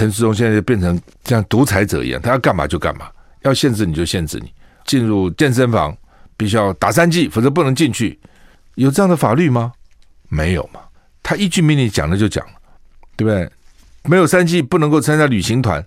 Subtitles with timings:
[0.00, 3.06] 陈时中现在就变成像独裁者一样，他要干嘛就干嘛，
[3.42, 4.50] 要限制你就限制你，
[4.86, 5.94] 进入健身房
[6.38, 8.18] 必须要打三剂，否则不能进去。
[8.76, 9.74] 有这样的法律吗？
[10.30, 10.80] 没有嘛。
[11.22, 12.52] 他一句命令讲了就讲了，
[13.14, 13.50] 对不对？
[14.04, 15.84] 没有三剂不能够参加旅行团，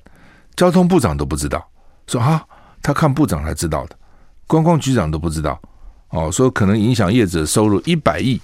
[0.55, 1.68] 交通部长都不知道，
[2.05, 2.45] 说啊，
[2.84, 3.98] 他看部长才知道的，
[4.45, 5.59] 观光局长都不知道，
[6.09, 8.39] 哦，说可能影响业者收入一百亿，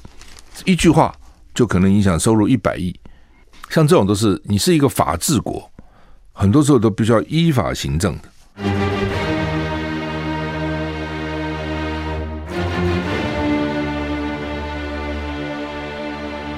[0.66, 1.16] 一句话
[1.54, 3.00] 就可能影响收入一百亿。
[3.70, 5.70] 像这种都是你是一个法治国，
[6.34, 8.22] 很多时候都必须要依法行政的。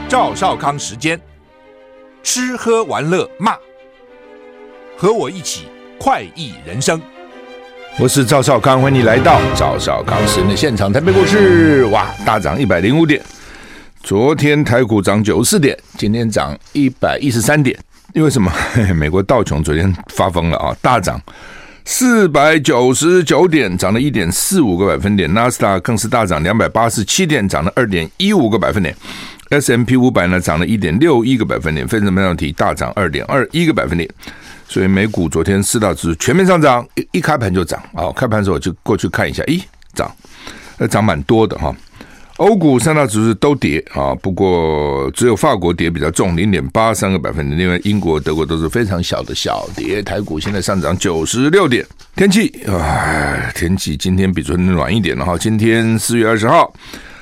[0.08, 1.20] 赵少康时间，
[2.24, 3.58] 吃喝玩乐骂，
[4.98, 5.68] 和我一起
[6.00, 7.02] 快意人生。
[8.00, 10.94] 我是赵少康，欢迎你来到赵少康时间的现场。
[10.94, 13.22] 台北股市哇，大涨一百零五点。
[14.04, 17.78] 昨天台股涨九十四点，今天涨一百一十三点。
[18.14, 18.52] 因为什么？
[18.96, 21.22] 美国道琼昨天发疯了啊，大涨
[21.86, 25.32] 四百九十九点，涨了一点四五个百分点。
[25.34, 28.94] 纳斯达更是大涨两百八十七点，涨了二点一五个百分点。
[29.50, 31.88] S M P 五百呢，涨了一点六一个百分点。
[31.88, 34.10] 费城半导体大涨二点二一个百分点。
[34.68, 38.12] 所以美股昨天四大指数全面上涨，一一开盘就涨啊！
[38.16, 39.62] 开盘的时候就过去看一下，咦，
[39.94, 40.10] 涨，
[40.78, 41.76] 呃，涨蛮多的哈。
[42.42, 47.60] 欧股三大指数都跌啊，不过只有法国跌比较重，零点八三个百分点。
[47.60, 50.02] 另外，英国、德国都是非常小的小跌。
[50.02, 51.86] 台股现在上涨九十六点。
[52.16, 55.38] 天气啊，天气今天比昨天暖一点了哈。
[55.38, 56.74] 今天四月二十号，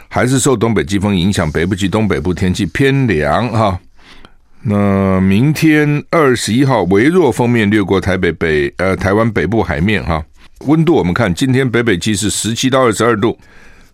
[0.08, 3.78] 还是受东北季风影响，北部及东北部天气偏凉哈。
[4.62, 10.24] 那明天二十一号，微弱风面掠过台北北呃台湾北部海面哈。
[10.60, 13.38] 温度我们看，今天北北基是十七到二十二度。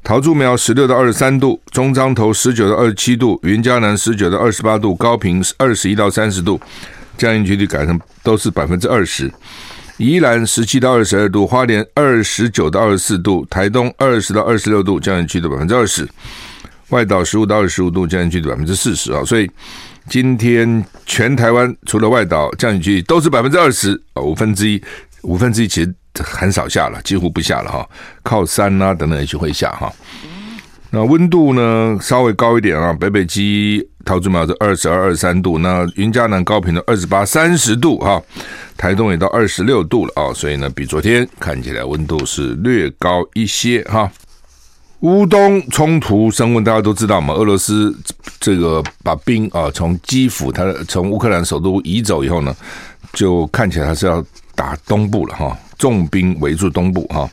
[0.05, 6.61] 桃竹苗十六到二十三度，中彰投十九到二十七度，云嘉南十九到二十八度，高屏二十一到三十度，
[7.17, 9.33] 降雨几率改成都是百分之二十。
[9.97, 16.07] 宜兰十七到二十二度，花莲二十九到二十四度，台东二十到二十六度，降雨区的百分之二十。
[16.89, 19.23] 外岛十五到二十五度，降雨区的百分之四十啊。
[19.25, 19.49] 所以
[20.07, 24.79] 今天全台湾除了外岛降雨区都是百分之二十啊，五分之一，
[25.23, 25.95] 五分之一其实。
[26.23, 27.87] 很少下了，几乎不下了哈。
[28.23, 29.91] 靠山啊等等也许会下哈。
[30.91, 38.21] 那温度呢稍微高一点啊，北北基桃竹苗是二十二、二三度，那云嘉南高屏的二十八、三十度哈。
[38.77, 44.09] 台东也到二十六度了啊，所以呢比昨天看起来温度是略高一些哈。
[45.01, 47.95] 乌东冲突升温，大家都知道嘛，俄罗斯
[48.39, 52.55] 这个把兵啊从基辅，他从乌克兰首都移走以后呢，
[53.13, 54.23] 就看起来他是要
[54.55, 55.57] 打东部了哈。
[55.77, 57.29] 重兵围住东部哈，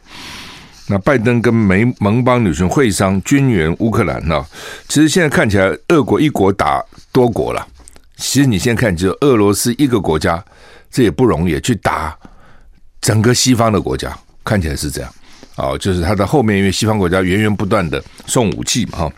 [0.88, 4.44] 那拜登跟美盟邦女权会商军援乌克兰呢？
[4.88, 7.66] 其实现在看起来，俄国一国打多国了。
[8.16, 10.44] 其实你现在看，只有俄罗斯一个国家，
[10.90, 12.16] 这也不容易去打
[13.00, 15.10] 整个西方的国家，看起来是这样。
[15.56, 19.12] 哦，就是他的后面，因为西方国家源源不断的送武器嘛哈。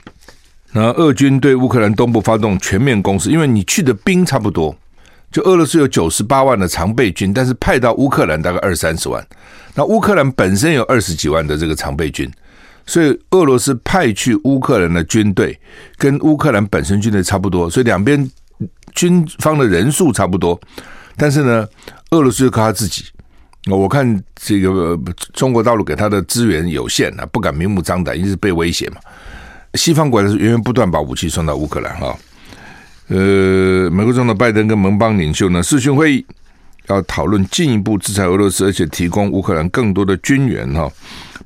[0.73, 4.77] 那俄军对乌克兰东部发动全面攻势，因为你去的兵差不多。
[5.34, 9.27] 就俄罗斯有九十八万的常备军，但是派到乌克兰大概二三十万。
[9.75, 12.31] 那乌克兰本身有二十几万的这个常备军，
[12.87, 15.59] 所以俄罗斯派去乌克兰的军队
[15.97, 18.31] 跟乌克兰本身军队差不多，所以两边
[18.94, 20.56] 军方的人数差不多。
[21.17, 21.67] 但是呢，
[22.12, 23.05] 俄罗斯就靠他自己。
[23.67, 24.97] 我看这个
[25.33, 28.99] 中国大陆给他的资源有限啊，不敢明目张胆，一直被威胁嘛。
[29.75, 32.17] 西方国家是源源不断把武器送到乌克兰哈。
[33.09, 36.27] 呃，美国总统拜登跟盟邦领袖呢视讯会议，
[36.89, 40.91] 要讨论进一步制裁俄罗斯，而且提供乌克兰更多的军援哈。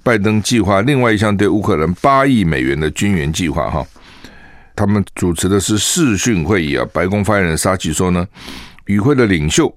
[0.03, 3.87] 拜登计划另外一项对乌克兰八亿美元的军援计划哈。
[4.75, 6.87] 他们主持的是视讯会议啊。
[6.93, 8.27] 白宫发言人沙奇说呢，
[8.87, 9.75] 与会的领袖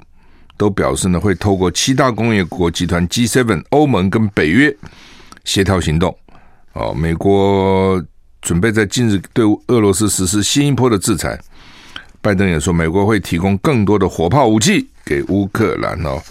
[0.58, 4.76] 都表示呢，会透过七大工业国集团 G7、欧盟跟北约
[5.44, 6.16] 协调行动。
[6.74, 8.02] 哦，美国
[8.42, 11.38] 准备在近日对俄罗斯实施新一波的制裁。
[12.22, 16.22] 拜登也说，美国会提供更多的火炮武器给乌克兰哦。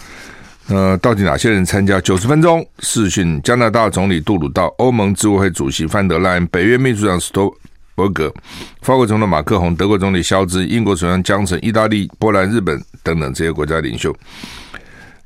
[0.67, 3.41] 那到底哪些人参加九十分钟视讯？
[3.41, 7.53] 加拿大总理杜鲁道、欧盟执委会主席范德莱恩、北约秘书长斯托
[7.93, 8.33] 伯格、
[8.81, 14.15] 法国总统马克宏、德国总理肖兹、英国首相江森、意大利、波兰、日本等等这些国家领袖。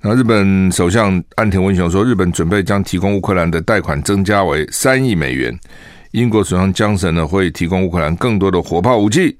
[0.01, 5.55] 那日本首相岸田文雄说，日本准备将提供乌克兰的贷款增加为三亿美元。
[6.11, 9.37] 英国首相江森呢会提供乌克兰更多的火炮武器。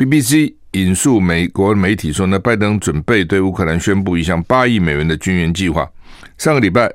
[0.00, 5.86] BBC 引述美国媒体说呢，拜登准备对乌克兰宣布一项八亿美元的军援计划。
[6.38, 6.90] 上个礼拜，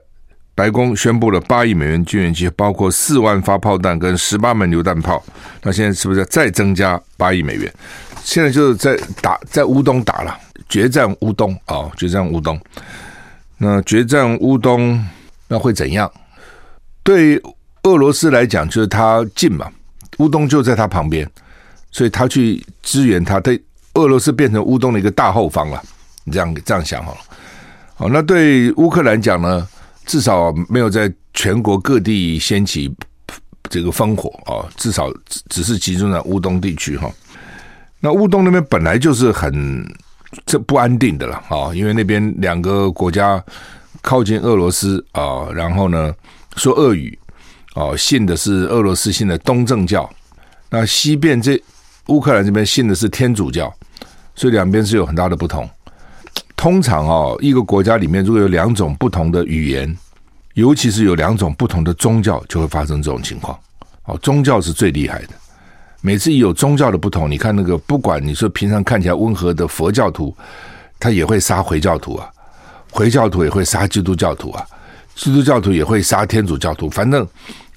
[0.55, 5.23] 白宫宣布了八亿美元军援计划，包括四万发炮弹跟十八门榴弹炮。
[5.61, 7.71] 那现在是不是再增加八亿美元？
[8.23, 10.35] 现在就是在打，在乌东打了
[10.67, 12.59] 决战乌东啊，决战乌东。
[13.59, 14.99] 那决战乌东，
[15.47, 16.11] 那会怎样？
[17.03, 17.39] 对
[17.83, 19.69] 俄罗斯来讲，就是他近嘛，
[20.17, 21.29] 乌东就在他旁边，
[21.95, 23.57] 所以他去支援他，对
[23.93, 25.81] 俄罗斯变成乌东的一个大后方了。
[26.25, 27.19] 你这样这样想好了。
[27.95, 29.65] 好，那对乌克兰讲呢，
[30.05, 32.93] 至少没有在全国各地掀起
[33.69, 35.09] 这个烽火啊，至少
[35.47, 37.09] 只是集中在乌东地区哈。
[38.01, 39.89] 那乌东那边本来就是很
[40.45, 43.41] 这不安定的了啊，因为那边两个国家
[44.01, 46.13] 靠近俄罗斯啊，然后呢
[46.57, 47.17] 说俄语
[47.73, 50.09] 啊，信的是俄罗斯信的东正教，
[50.69, 51.57] 那西边这
[52.07, 53.73] 乌克兰这边信的是天主教，
[54.35, 55.67] 所以两边是有很大的不同。
[56.55, 59.97] 通常啊，一个国家里面如果有两种不同的语言，
[60.53, 63.57] 尤其是有两种不同的宗教，就会发生这种情况。
[64.05, 65.29] 哦，宗教是最厉害的。
[66.01, 70.35] 每次一有宗教的不同，你看那个，不管你说平常看起来温和的佛教徒，
[70.99, 72.27] 他也会杀回教徒啊；
[72.91, 74.63] 回教徒也会杀基督教徒啊；
[75.15, 76.87] 基督教徒也会杀天主教徒。
[76.89, 77.27] 反正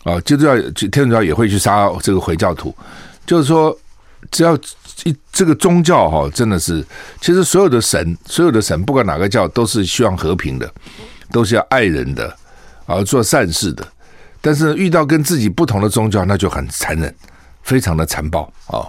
[0.04, 0.54] 啊，基督教、
[0.92, 2.74] 天主教也会去杀这个回教徒。
[3.26, 3.76] 就是说，
[4.30, 4.54] 只要
[5.04, 6.84] 一这个宗教哈，真的是，
[7.20, 10.70] 其实所有的神，所有的神，不管哪个教，都是希望和平的，
[11.32, 12.36] 都是要爱人的，
[12.86, 13.86] 啊，做善事的。
[14.40, 17.14] 但是遇到跟自己不同的宗教，那就很残忍。
[17.64, 18.80] 非常的残暴啊！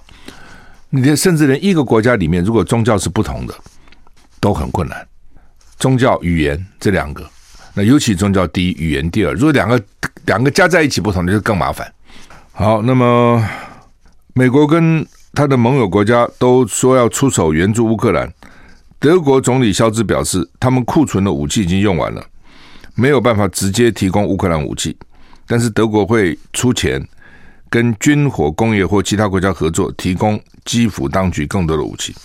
[0.90, 3.54] 你连甚至连一个国家里面，如果宗教是不同的，
[4.40, 5.06] 都很困难。
[5.78, 7.30] 宗教、语言这两个，
[7.74, 9.34] 那尤其宗教第一，语言第二。
[9.34, 9.82] 如果两个
[10.26, 11.94] 两个加在一起不同，那就更麻烦。
[12.54, 13.46] 好，那么
[14.34, 18.32] 美国跟他的盟友国家都说要出手援助乌克兰。
[19.00, 22.26] 德国总理肖兹表示，他们库存的武器已经用完了，
[22.96, 24.98] 没有办法直接提供乌克兰武器，
[25.48, 27.08] 但是德国会出钱。
[27.72, 32.16] 跟军火工业或其他国家合作，提供基辅当局更多的武器。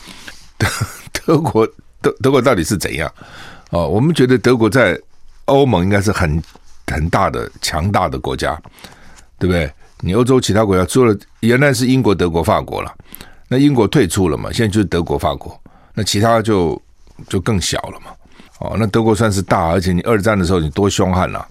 [0.56, 0.67] 德
[1.27, 1.69] 德国
[2.01, 3.12] 德德国到底是怎样？
[3.69, 4.99] 哦，我们觉得德国在
[5.45, 6.43] 欧盟应该是很
[6.87, 8.59] 很大的强大的国家，
[9.39, 9.71] 对不对？
[10.05, 12.95] 你欧洲其他国家除了原来是英国、德国、法国了，
[13.49, 14.53] 那英国退出了嘛？
[14.53, 15.59] 现在就是德国、法国，
[15.95, 16.81] 那其他就
[17.29, 18.11] 就更小了嘛。
[18.61, 21.45] 哦，那德国算是大，而且你二战的时候你多凶悍呐！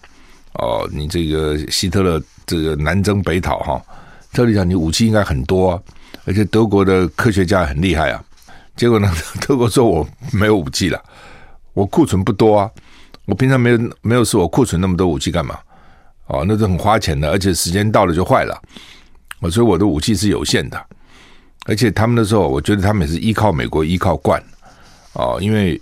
[0.53, 2.21] 哦，你这个希特勒。
[2.45, 3.81] 这个南征北讨哈，
[4.33, 5.79] 照理讲你武器应该很多啊，
[6.25, 8.21] 而且德国的科学家很厉害啊。
[8.75, 9.09] 结果呢，
[9.47, 11.01] 德国说我没有武器了，
[11.73, 12.69] 我库存不多啊，
[13.23, 15.57] 我平常没有没有说我库存那么多武器干嘛？
[16.27, 18.59] 哦，那是很花钱的，而且时间到了就坏了。
[19.39, 20.85] 我说我的武器是有限的，
[21.65, 24.41] 而且他们那时候，我觉得他们也是依靠美国依靠惯
[25.13, 25.79] 哦，因为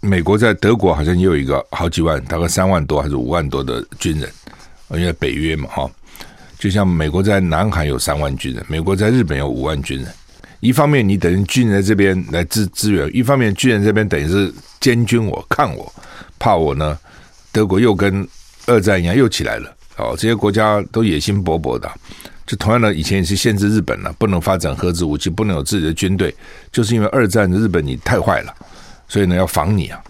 [0.00, 4.30] 美国在德国好像也有一个好几万，大概三万多还是五万多的军人，
[4.90, 5.90] 因为北约嘛哈。
[6.58, 10.12] 就像美国在南海有三万军人，美国在日本有五万军人。
[10.60, 15.92] 一方面你等于军人在这边来支支援，一方面军人这边等于是监军我、看我，
[16.38, 16.98] 怕我呢。
[17.52, 18.26] 德国又跟
[18.66, 19.76] 二战一样又起来了。
[19.96, 21.90] 哦，这些国家都野心勃勃的。
[22.46, 26.34] 就同样的，以前也是限制日本了，不能发展核子武器，不能有自己的军队，
[26.70, 28.54] 就是因为二战日本你太坏了，
[29.08, 30.02] 所以呢要防你啊。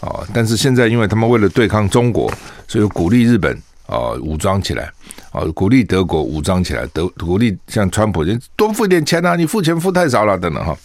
[0.00, 2.32] 哦，但是现在因为他们为了对抗中国，
[2.68, 3.60] 所以鼓励日本。
[3.90, 4.84] 啊，武装起来！
[5.32, 10.78] 啊，鼓励德国武装起来，德鼓励像川普，人多付点钱啊，你付钱付太少了，等等哈。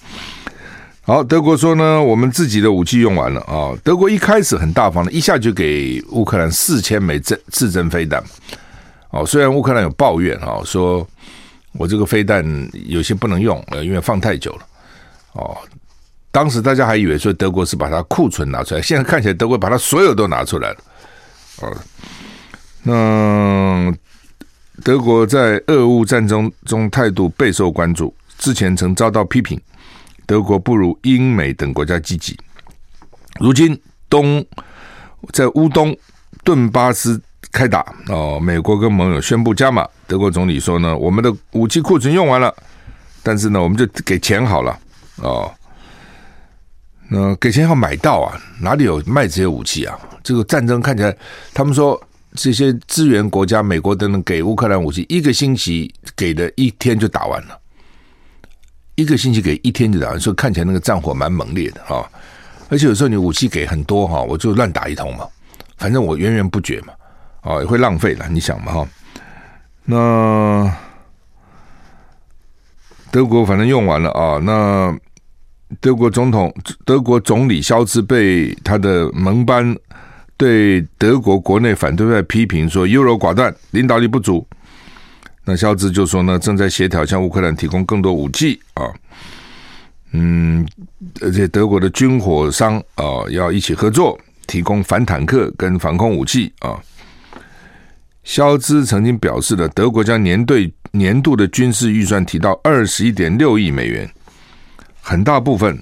[1.08, 3.78] 好，德国说呢，我们自己的武器用完了啊。
[3.84, 8.24] 德国一开始很大方的，一下就给乌克兰四千枚针刺针飞弹。
[9.12, 11.08] 哦，虽然乌克兰有抱怨啊，说
[11.74, 12.44] 我这个飞弹
[12.88, 14.66] 有些不能用，呃，因为放太久了。
[15.34, 15.56] 哦，
[16.32, 20.78] 当时大家还以为说德国是把它库存拿出来，现在看起来德国把它所有都拿出来了。
[21.62, 21.78] 哦。
[22.82, 23.94] 那
[24.84, 29.62] 德国在俄乌战争中态度备受关注，之前曾遭到批评，
[30.26, 32.38] 德国不如英美等国家积极。
[33.40, 33.80] 如今
[34.10, 34.46] 东
[35.34, 35.96] 在乌东
[36.44, 39.88] 顿巴斯开打哦，美国跟盟友宣布加码。
[40.08, 42.54] 德国总理说呢，我们的武器库存用完了，
[43.24, 44.80] 但是呢，我们就给钱好了
[45.18, 45.52] 哦。
[47.10, 49.98] 那给钱要买到啊，哪里有卖这些武器啊？
[50.24, 51.16] 这个战争看起来，
[51.54, 52.02] 他们说。
[52.38, 57.58] 这些支援国家，美国都能给乌克兰武器，一个星期给的一天就打完了，
[58.96, 62.10] 一个星期给一天就打完，所以看起来那个战火蛮猛烈的啊！
[62.70, 65.28] 而且有时候你武器给很多哈，我就乱打一通嘛，
[65.78, 66.94] 反正我源源不绝嘛，
[67.42, 68.88] 啊，也会浪费了，你想嘛哈？
[69.84, 70.74] 那
[73.12, 74.98] 德国反正用完了啊，那
[75.80, 76.54] 德国总统、
[76.86, 79.76] 德国总理肖兹被他的盟班。
[80.38, 84.46] 对德国国内反对派批评说优柔寡断、领导力不足。
[85.46, 88.84] 那肖兹就说呢，正在协调向乌克兰提供更多武器啊。
[90.12, 90.66] 嗯，
[91.22, 96.82] 而且德国的军火商啊、要一起合作，提供反坦克跟防空武器啊。
[98.24, 104.10] 肖兹曾经表示了，德国将年对年度的军事预算提到二十一点六亿美元，
[105.02, 105.78] 很大部分。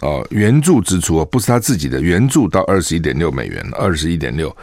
[0.00, 4.54] 哦，援助支出啊不是他自己的援助到二十一点六美元，二十一点六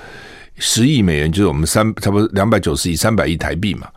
[0.63, 3.89] 十亿美元就是我们三差不多两百九十亿三百亿台币嘛，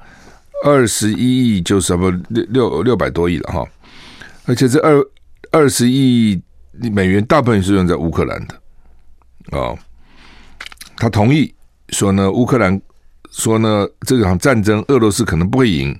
[0.64, 3.68] 二十一亿就是差不六六六百多亿了哈，
[4.46, 5.06] 而且这二
[5.52, 6.40] 二十亿
[6.72, 8.60] 美元大部分是用在乌克兰的。
[9.52, 9.78] 哦，
[10.96, 11.54] 他同意
[11.90, 12.80] 说呢，乌克兰
[13.30, 15.94] 说呢，这场战争俄罗斯可能不会赢。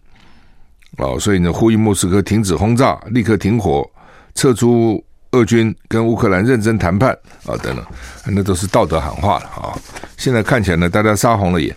[0.96, 3.88] 哦，所以呢，呼吁莫斯科停止轰炸，立刻停火，
[4.34, 5.04] 撤出。
[5.34, 7.12] 俄军跟乌克兰认真谈判
[7.44, 7.84] 啊，等等，
[8.26, 9.74] 那都是道德喊话了啊。
[10.16, 11.74] 现在看起来呢，大家杀红了眼，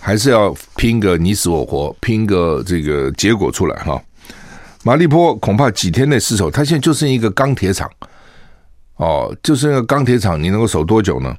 [0.00, 4.02] 还是要拼个你死我活，拼个这个结果出来哈。
[4.82, 7.88] 马利波恐怕几天内失守，他现在就剩一个钢铁厂
[8.96, 11.34] 哦，就剩一个钢铁厂，你能够守多久呢？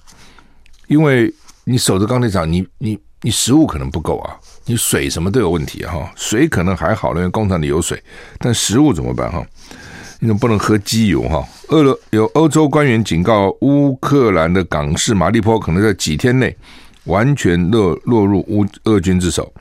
[0.88, 1.34] 因为
[1.66, 6.10] 你守着钢铁厂，你你你食物可能不够啊，你水什么都有问题哈。
[6.16, 8.02] 水可能还好，因为工厂里有水，
[8.38, 9.46] 但食物怎么办哈？
[10.20, 11.48] 你总不能喝机油哈。
[11.70, 16.56] 俄罗有欧洲官员警告，乌克兰的港市马利坡可能在几天内
[17.06, 19.52] 完全落落入乌俄军之手。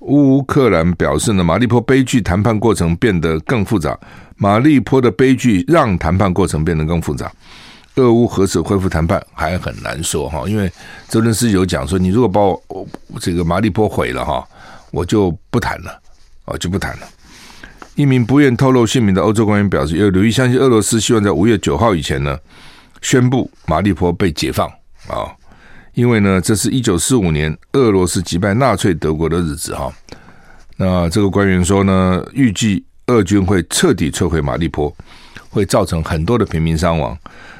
[0.00, 3.98] 乌克兰表示呢，马利坡悲剧谈判过程变得更复杂。
[4.36, 7.30] 马利坡的悲剧让谈判过程变得更复杂。
[7.96, 10.70] 俄乌何时恢复谈判还很难说哈，因为
[11.08, 12.88] 泽伦斯基有讲说，你如果把我
[13.20, 14.44] 这个马利坡毁了哈，
[14.90, 16.00] 我就不谈了，
[16.46, 17.06] 哦，就不谈了。
[17.94, 22.38] 一名不愿透露姓名的欧洲官员表示，要留意相信俄罗斯希望在五月九号以前呢，
[23.02, 24.66] 宣布马利坡被解放
[25.08, 25.28] 啊，
[25.94, 29.92] 因为呢，这是一九四五年俄罗斯击败纳粹德国的日子哈。
[30.78, 34.94] 那这个官员说呢，预计俄军会彻底摧毁马利坡，
[35.50, 37.16] 会造成很多的平民伤亡，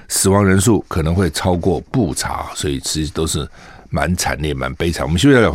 [0.09, 3.47] 死亡人数可能会超过布查，所以其实都是
[3.91, 5.05] 蛮惨烈、蛮悲惨。
[5.05, 5.53] 我们休息一下。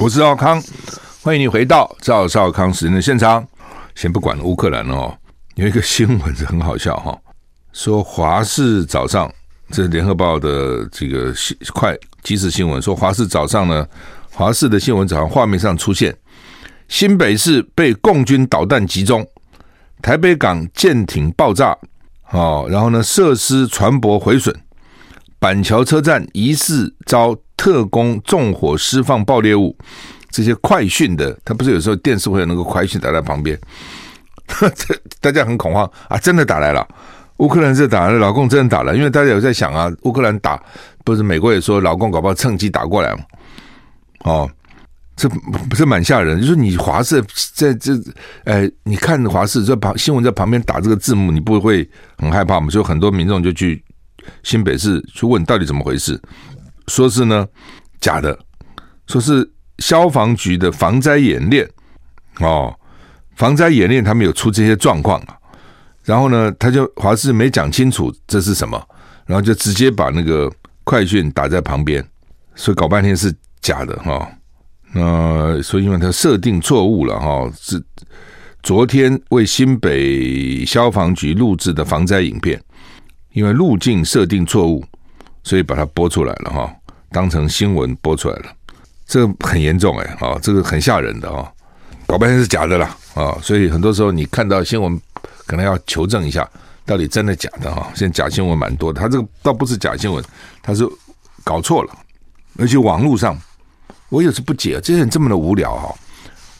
[0.00, 0.58] 我是赵康，
[1.22, 3.46] 欢迎你回到赵少康时间的现场。
[3.94, 5.14] 先不管乌克兰哦，
[5.56, 7.14] 有一个新闻是很好笑哈，
[7.74, 9.30] 说华视早上，
[9.68, 13.86] 这是联合报的这个新快即时新闻，说华视早上呢，
[14.32, 16.16] 华视的新闻早上画面上出现
[16.88, 19.22] 新北市被共军导弹集中，
[20.00, 21.76] 台北港舰艇爆炸，
[22.30, 24.54] 哦，然后呢设施船舶毁损，
[25.38, 27.36] 板桥车站疑似遭。
[27.60, 29.76] 特工纵火释放爆裂物，
[30.30, 33.60] 这些快讯的，他不是有时候电视会有那个快讯打在旁边，
[34.74, 36.16] 这 大家很恐慌啊！
[36.16, 36.88] 真的打来了，
[37.36, 40.58] 乌克兰这打来了，老共真的打了，因为大家有在想啊，乌克兰打
[41.04, 43.18] 不是美国也说老共搞不好趁机打过来嘛？
[44.24, 44.50] 哦，
[45.14, 46.40] 这不是蛮吓人？
[46.40, 47.22] 就是你华视
[47.54, 47.92] 在这，
[48.44, 51.86] 哎，你看华视这旁新闻在旁边打这个字幕，你不会
[52.16, 52.70] 很害怕吗？
[52.70, 53.84] 所以很多民众就去
[54.44, 56.18] 新北市去问到底怎么回事。
[56.90, 57.46] 说是呢，
[58.00, 58.36] 假的，
[59.06, 61.68] 说是消防局的防灾演练。
[62.40, 62.74] 哦，
[63.36, 65.38] 防灾演练他们有出这些状况啊，
[66.02, 68.82] 然后呢，他就华视没讲清楚这是什么，
[69.26, 70.50] 然后就直接把那个
[70.82, 72.04] 快讯打在旁边，
[72.54, 74.28] 所以搞半天是假的哈。
[74.92, 77.80] 那、所以因为他设定错误了哈，是
[78.62, 82.60] 昨天为新北消防局录制的防灾影片，
[83.32, 84.84] 因为路径设定错误，
[85.44, 86.74] 所以把它播出来了哈。
[87.12, 88.44] 当成新闻播出来了，
[89.06, 91.50] 这很严重哎啊，这个很吓人的啊，
[92.06, 95.00] 搞半天是假的啦啊，所以很多时候你看到新闻，
[95.46, 96.48] 可能要求证一下，
[96.86, 97.90] 到底真的假的哈。
[97.94, 100.24] 现在假新闻蛮多的，他这个倒不是假新闻，
[100.62, 100.88] 他是
[101.42, 101.92] 搞错了，
[102.58, 103.36] 而且网络上
[104.08, 105.94] 我有时不解，这些人这么的无聊哈，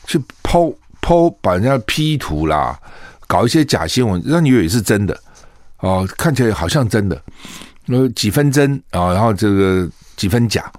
[0.05, 2.77] 去抛抛把人家 P 图啦，
[3.27, 5.17] 搞一些假新闻，让你以为是真的
[5.79, 7.21] 哦，看起来好像真的，
[7.91, 9.89] 那几分真啊，然后这个。
[10.17, 10.71] 几分假？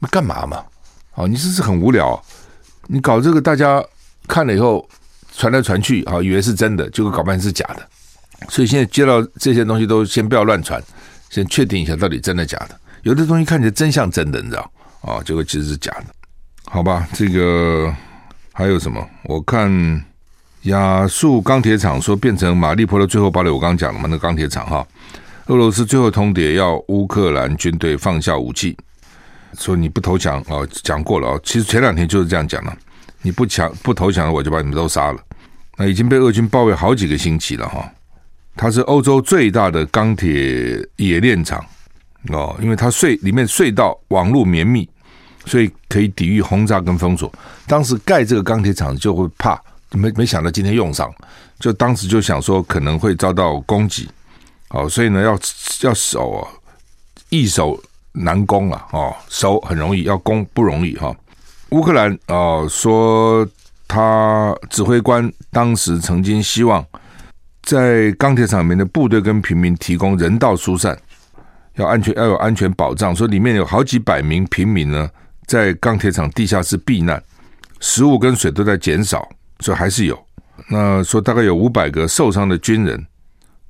[0.00, 0.62] 那干嘛嘛？
[1.14, 2.22] 哦，你这是很无聊。
[2.88, 3.82] 你搞这个，大家
[4.28, 4.86] 看了以后
[5.34, 7.88] 传来传去，啊，以为是真的，结果搞半天是假的。
[8.50, 10.82] 所以现在接到这些东西，都先不要乱传，
[11.30, 12.78] 先确定一下到底真的假的。
[13.02, 14.70] 有的东西看起来真像真的，你知道？
[15.00, 16.06] 啊，结果其实是假的。
[16.66, 17.90] 好吧，这个
[18.52, 19.02] 还有什么？
[19.24, 20.04] 我看
[20.64, 24.86] 亚速钢铁厂说变成马利坡的最后堡垒，我刚刚讲了嘛，那钢铁厂哈。
[25.46, 28.76] 俄罗斯最后通牒要乌克兰军队放下武器，
[29.56, 31.40] 说你不投降啊，讲过了啊。
[31.44, 32.76] 其实前两天就是这样讲了，
[33.22, 35.20] 你不强不投降，我就把你们都杀了。
[35.76, 37.88] 那已经被俄军包围好几个星期了哈。
[38.56, 41.64] 它是欧洲最大的钢铁冶炼厂
[42.30, 44.88] 哦，因为它隧里面隧道网络绵密，
[45.44, 47.32] 所以可以抵御轰炸跟封锁。
[47.68, 49.56] 当时盖这个钢铁厂就会怕，
[49.92, 51.08] 没没想到今天用上，
[51.60, 54.08] 就当时就想说可能会遭到攻击，
[54.70, 55.38] 哦，所以呢要
[55.82, 56.48] 要守啊，
[57.28, 57.80] 易守
[58.12, 61.14] 难攻啊，哦，守很容易，要攻不容易哈。
[61.70, 63.46] 乌克兰哦说
[63.88, 66.84] 他指挥官当时曾经希望
[67.62, 70.98] 在钢铁厂里面的部队跟平民提供人道疏散，
[71.74, 75.10] 要安全要有安全保障，说里面有好几百名平民呢。
[75.46, 77.22] 在钢铁厂地下室避难，
[77.78, 79.28] 食物跟水都在减少，
[79.60, 80.18] 所以还是有。
[80.68, 83.06] 那说大概有五百个受伤的军人，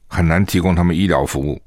[0.07, 1.61] 很难提供他们医疗服务。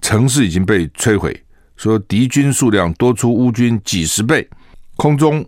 [0.00, 1.44] 城市已经被摧毁，
[1.76, 4.48] 说敌军数量多出乌军几十倍，
[4.96, 5.44] 空中、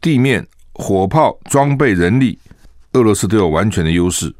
[0.00, 2.38] 地面、火炮、装备、人力，
[2.92, 4.32] 俄罗斯都有完全的优势。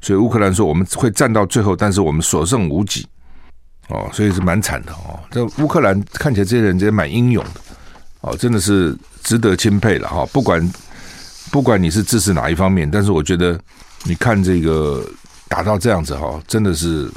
[0.00, 3.06] 所以乌克兰说我们会战到最后，但是我们所剩无几。
[3.88, 5.20] 哦，所以是蛮惨的哦。
[5.30, 7.60] 这乌克兰看起来这些人真蛮英勇的。
[8.22, 10.24] 哦，真的是值得钦佩了哈！
[10.32, 10.72] 不管
[11.50, 13.60] 不管你是支持哪一方面，但是我觉得
[14.04, 15.04] 你看这个
[15.52, 17.12] 打到这样子哈，真的是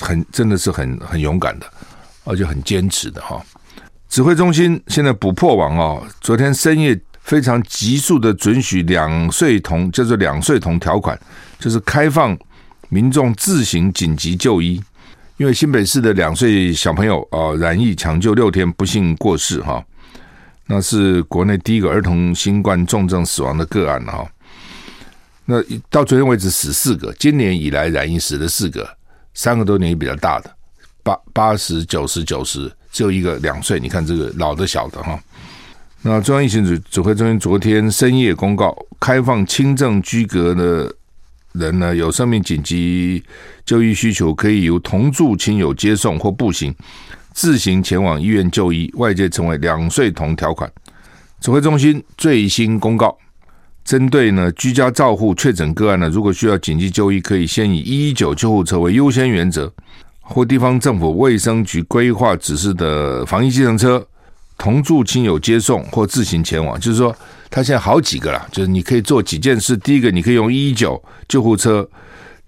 [0.00, 1.66] 很真的是很很勇敢的，
[2.24, 3.40] 而且很坚持的哈。
[4.08, 11.16] 指挥中心现在补破网哦，昨天深夜非常急速的准许两岁童叫做两岁童条款，
[11.60, 12.36] 就是开放
[12.88, 14.82] 民众自行紧急就医，
[15.36, 19.80] 因为新北市的两岁小朋友啊染疫抢救六天不幸过世哈。
[20.66, 24.26] 那是国内第一个儿童新冠重症死亡的个案哈。
[25.46, 28.88] 那到昨天为止死四个，今年以来染疫死了四个，
[29.34, 30.50] 三个都年纪比较大的，
[31.02, 33.78] 八八十九十九十，只有一个两岁。
[33.78, 35.18] 你看这个老的小的哈。
[36.02, 40.94] 那中央疫情指指挥中心昨天深夜公告，开放轻症居隔的
[41.52, 43.22] 人呢，有生命紧急
[43.64, 46.74] 就医需求，可以由同住亲友接送或步行。
[47.32, 50.70] 自行前往医院就医，外界称为“两岁童条款”。
[51.40, 53.18] 指挥中心最新公告，
[53.84, 59.70] 针对呢居家照护确诊个案呢，如果需要紧急就医，可以先以一一九救护车为优先原则，
[60.22, 64.06] 或地方政府卫生局规划指示的防疫计程车，
[64.56, 66.80] 同住亲友接送或自行前往。
[66.80, 67.14] 就是说，
[67.50, 71.82] 他现在好几个了，就是你可以做几件事：第一个，你可以用一一九救护车；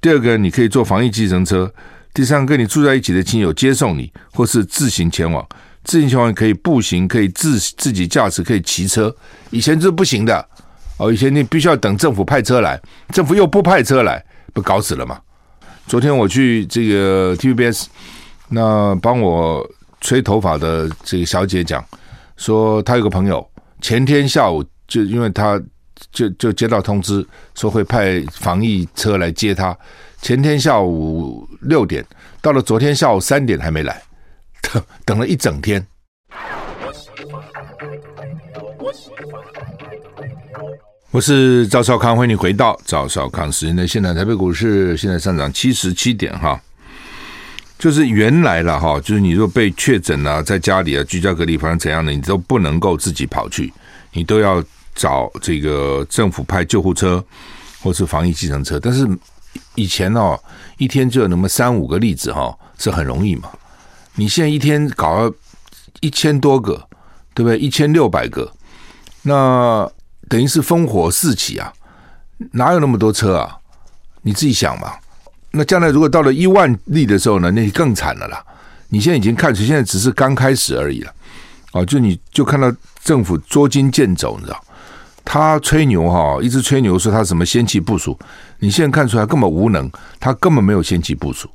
[0.00, 1.70] 第二个，你可以坐防疫计程车。
[2.14, 5.46] 第三个，跟你住在一起的亲友接送你，或是自行前往。
[5.84, 9.14] 自行前往可以步行，可以自自己驾驶，可以骑车。
[9.50, 10.48] 以前是不行的
[10.98, 12.80] 哦，以前你必须要等政府派车来，
[13.12, 15.20] 政府又不派车来，不搞死了吗？
[15.86, 17.86] 昨天我去这个 TVBS，
[18.48, 19.64] 那帮我
[20.00, 21.84] 吹头发的这个小姐讲
[22.36, 23.46] 说，她有个朋友
[23.80, 25.60] 前天下午就因为她
[26.10, 29.76] 就就接到通知说会派防疫车来接她。
[30.22, 32.04] 前天下午六点
[32.40, 34.02] 到了，昨天下午三点还没来，
[34.62, 35.86] 等等了一整天。
[41.12, 44.14] 我是赵少康，欢迎你回到赵少康时间的现场。
[44.14, 46.60] 台北股市现在上涨七十七点哈，
[47.78, 53.72] 就是原来了哈，就是你若被确诊啊，在家里啊居家隔离，反正怎样的，你都不能够自己跑去，
[54.12, 54.62] 你都要
[54.94, 57.24] 找这个政府派救护车
[57.80, 59.06] 或是防疫计程车，但是。
[59.74, 60.38] 以前哦，
[60.76, 63.48] 一天就有那么三五个例子哈，是很容易嘛。
[64.14, 65.32] 你现在一天搞了
[66.00, 66.86] 一千多个，
[67.32, 67.56] 对不对？
[67.56, 68.52] 一千六百个，
[69.22, 69.90] 那
[70.28, 71.72] 等于是烽火四起啊！
[72.52, 73.56] 哪有那么多车啊？
[74.22, 74.92] 你自己想嘛。
[75.52, 78.44] 那将来如果到了一万例的时候呢，那更惨了啦。
[78.88, 81.12] 你现在已经看出，现在只是刚开始而已了。
[81.72, 84.62] 哦，就你就看到政府捉襟见肘，你知道。
[85.24, 88.16] 他吹牛哈，一直吹牛说他什么先期部署，
[88.60, 91.50] 你现在看出来根本无能，他根本没有先期部署，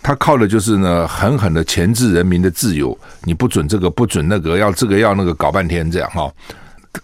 [0.00, 6.30] 他靠的就是呢狠狠的钳制人民的自由，你不准这个不准那个，要这个要那个，搞半天这样哈。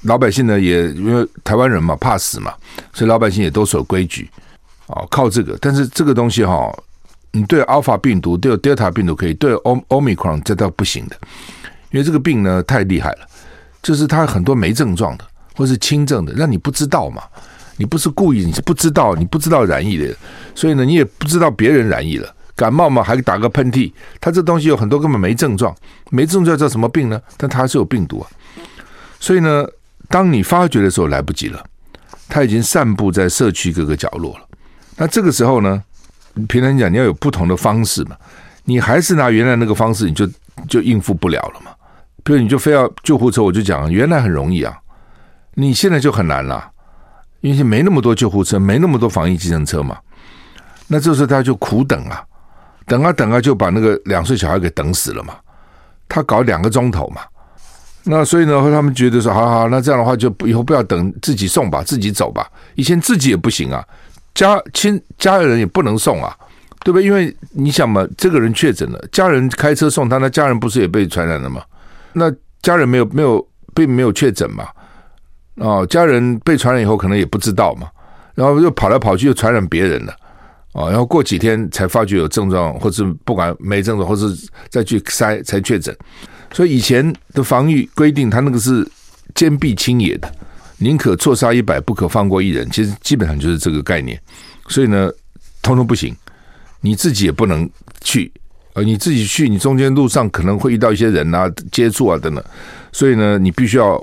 [0.02, 2.52] 老百姓呢也因为台湾人嘛怕死嘛，
[2.92, 4.30] 所以老百姓也都守规矩，
[4.86, 6.70] 哦靠这个，但是这个东西哈，
[7.32, 11.16] 你对阿尔法病毒对德尔塔病毒可以，对欧欧米克戎这倒不行的，
[11.90, 13.26] 因为这个病呢太厉害了，
[13.82, 15.24] 就是它很多没症状的。
[15.56, 17.22] 或是轻症的，让你不知道嘛？
[17.76, 20.12] 你不是故意，你是不知道，你不知道染疫的，
[20.52, 22.28] 所以呢，你也不知道别人染疫了。
[22.56, 25.72] 感冒嘛，还打个喷嚏，它这东西有很多根本没症状，
[26.10, 27.22] 没症状叫什么病呢？
[27.36, 28.26] 但它还是有病毒啊。
[29.20, 29.64] 所以呢，
[30.08, 31.64] 当你发觉的时候来不及了，
[32.28, 34.46] 它已经散布在社区各个角落了。
[34.96, 35.82] 那这个时候呢，
[36.48, 38.16] 平常讲你要有不同的方式嘛，
[38.64, 40.28] 你还是拿原来那个方式，你就
[40.68, 41.70] 就应付不了了嘛。
[42.22, 44.76] 比如你就非要救护车，我就讲原来很容易啊。
[45.54, 46.70] 你现在就很难了，
[47.40, 49.98] 因为没那么多救护车，没那么多防疫计程车嘛。
[50.86, 52.24] 那这时候他就苦等啊，
[52.86, 55.34] 等啊等啊，就把那个两岁小孩给等死了嘛。
[56.08, 57.22] 他搞两个钟头嘛，
[58.04, 62.46] 那所以呢，他们觉得说，好好，那这样的话就以后不要等自己送吧，自己走吧。
[62.74, 63.82] 以前自己也不行啊，
[64.34, 66.36] 家亲家人也不能送啊，
[66.84, 67.04] 对不对？
[67.04, 71.62] 因为你想嘛，这个人确诊了，家人开车送他，那家人不是也被传染了吗？
[72.12, 74.68] 那家人没有没有并没有确诊嘛？
[75.56, 77.88] 哦，家人被传染以后可能也不知道嘛，
[78.34, 80.14] 然后又跑来跑去又传染别人了。
[80.72, 84.26] 哦，然后过几天才发觉有症状，或是不管没症状，或是
[84.68, 85.96] 再去筛才确诊。
[86.54, 88.88] 所以以前的防御规定，他那个是
[89.34, 90.32] 坚壁清野的，
[90.78, 92.66] 宁可错杀一百，不可放过一人。
[92.70, 94.18] 其实基本上就是这个概念。
[94.68, 95.10] 所以呢，
[95.60, 96.16] 通通不行，
[96.80, 97.68] 你自己也不能
[98.00, 98.32] 去。
[98.72, 102.42] 呃，你自己去，你中间路上可能会遇到一些人啊，接触啊等等。
[102.92, 104.02] 所以呢，你必须要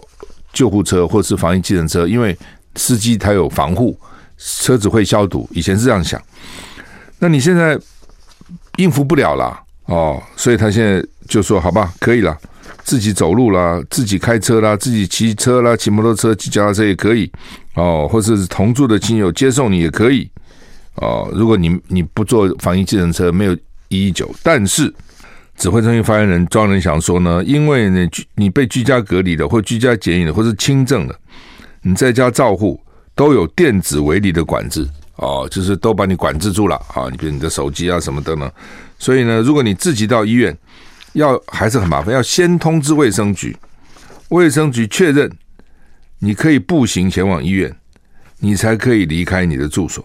[0.54, 2.38] 救护车或是防疫计程车，因为
[2.76, 3.98] 司机他有防护。
[4.44, 6.20] 车子会消毒，以前是这样想，
[7.20, 7.80] 那你现在
[8.78, 11.00] 应付不了了哦，所以他现在
[11.32, 12.38] 就说好吧，可以了，
[12.84, 17.32] 自己走路啦，自己开车啦，自己骑车啦，骑摩托车、骑脚踏车也可以
[17.76, 20.30] 哦，或者是同住的亲友接送你也可以
[20.96, 21.32] 哦。
[21.34, 23.54] 如果你你不坐防疫计程车，没有
[23.88, 24.94] 一一九，但是
[25.56, 31.15] 指挥中心发言人庄人祥说呢，因为你你被居家隔离的，或居家检疫的，或是轻症的，
[31.82, 32.80] 你在家照护。
[33.13, 37.10] 都有电子围篱的管制哦，就是都把你管制住了啊！
[37.12, 38.50] 你比如你的手机啊什么的呢？
[38.98, 40.58] 所以呢，如果你自己到医院，
[41.13, 43.56] 要还是很麻烦，要先通知卫生局，
[44.30, 45.32] 卫生局确认
[46.19, 47.76] 你可以步行前往医院，
[48.39, 50.04] 你才可以离开你的住所，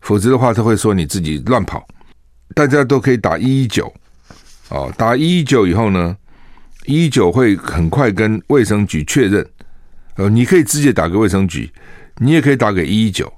[0.00, 1.86] 否则的话他会说你自己乱跑。
[2.54, 3.92] 大家都可以打一一九
[4.68, 6.16] 哦，打一一九以后呢，
[6.86, 9.44] 一一九会很快跟卫生局确认，
[10.16, 11.70] 呃，你可以直接打给卫生局。
[12.18, 13.32] 你也可以打给一一九，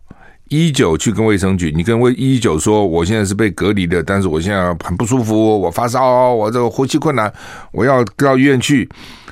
[0.48, 7.32] 一九去跟卫生局，你跟卫一九说，我现在是被隔离的，但是我现在很不舒服，我发烧，我这个呼吸困难，
[7.72, 8.88] 我要到医院去，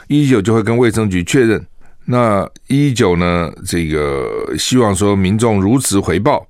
[0.08, 1.64] 一九就会跟卫生局确认。
[2.06, 6.44] 那一九呢，这个希望说民众如实回报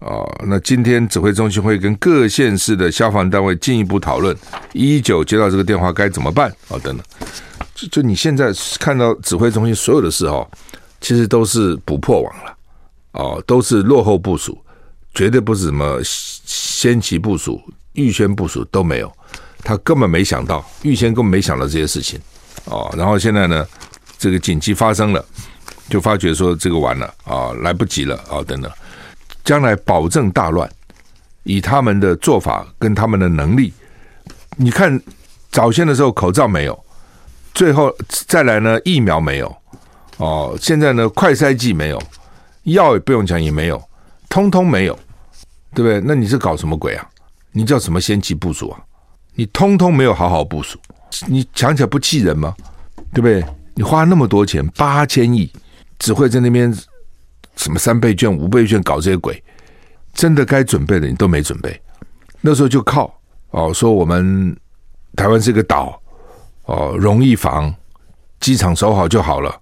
[0.00, 0.22] 啊。
[0.46, 4.36] 那今天指挥中心会跟各县市的消防单位进一步讨论，
[4.72, 6.78] 一九接到这个电话该怎么办啊？
[6.82, 7.00] 等等，
[7.74, 10.46] 就就你现在看到指挥中心所有的事哈。
[11.00, 12.52] 其实都是补破网了，
[13.18, 14.56] 哦，都是落后部署，
[15.12, 17.60] 绝对不是什么先期部署、
[17.94, 19.12] 预先部署都没有，
[19.64, 22.20] 他根本没想到，预先根本没想到这些事情，
[22.66, 23.66] 哦，然后现在呢，
[24.18, 25.24] 这个紧急发生了，
[25.90, 28.70] 就发觉说这个完了啊、来不及了啊、等等，
[29.44, 30.70] 将来保证大乱，
[31.42, 33.72] 以他们的做法跟他们的能力，
[34.56, 35.00] 你看
[35.50, 36.84] 早先的时候口罩没有，
[37.52, 39.56] 最后再来呢疫苗没有。
[40.18, 42.02] 哦，现在呢，快筛剂没有，
[42.72, 43.82] 药也不用讲，也没有，
[44.28, 44.98] 通通没有，
[45.74, 46.00] 对不对？
[46.04, 47.08] 那你是搞什么鬼啊？
[47.52, 48.80] 你叫什么先期部署啊？
[49.34, 50.78] 你通通没有好好部署，
[51.26, 52.54] 你想起来不气人吗？
[53.12, 53.44] 对不对？
[53.74, 55.50] 你花那么多钱，八千亿，
[55.98, 56.72] 只会在那边
[57.56, 59.42] 什么三倍券、五倍券搞这些鬼，
[60.12, 61.80] 真的该准备的你都没准备。
[62.40, 63.12] 那时候就靠
[63.50, 64.56] 哦，说我们
[65.16, 66.00] 台湾是个岛，
[66.64, 67.72] 哦，容易防，
[68.40, 69.60] 机场守好就好了。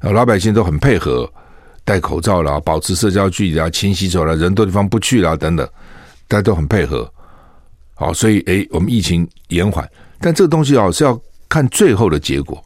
[0.00, 1.28] 老百姓都很配合，
[1.86, 5.66] 戴口罩啦，保持社交距离啊，勤洗手了，人多地方不去啦，等等，
[6.26, 7.10] 大家都很配合。
[7.94, 9.88] 好，所以诶，我们疫情延缓，
[10.20, 11.18] 但这个东西啊是要
[11.48, 12.60] 看最后的结果。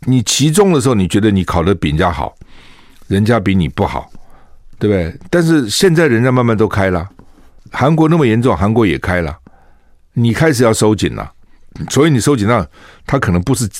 [0.00, 2.34] 你其中的时候，你觉得你考得比人家好，
[3.06, 4.10] 人家比你不好，
[4.78, 5.16] 对不对？
[5.30, 7.08] 但是现在人家慢慢都开了，
[7.70, 9.38] 韩国那么严重，韩国也开了，
[10.14, 11.32] 你开始要收紧了，
[11.90, 12.66] 所以你收紧那，
[13.06, 13.70] 他可能不是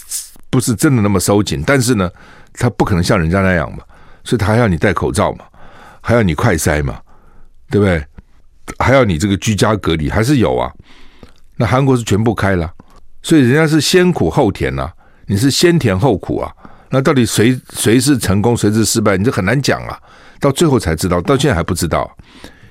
[0.49, 2.09] 不是真的那么收紧，但是呢。
[2.61, 3.85] 他不可能像人家那样嘛，
[4.29, 5.47] 所以他还要你戴口罩嘛，
[6.03, 7.01] 还要你快筛嘛，
[7.71, 8.05] 对不对？
[8.79, 10.71] 还要你这个居家隔离，还是有啊。
[11.57, 12.71] 那韩国是全部开了，
[13.23, 14.93] 所以人家是先苦后甜呐、
[15.29, 16.53] 你是先甜后苦啊。
[16.91, 19.99] 那到底谁谁是成功，谁是失败，你这很难讲啊。
[20.38, 22.14] 到最后才知道，到现在还不知道，